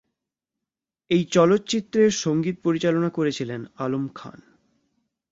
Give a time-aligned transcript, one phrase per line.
[1.11, 4.39] এই চলচ্চিত্রের সঙ্গীত পরিচালনা করেছিলেন আলম খান।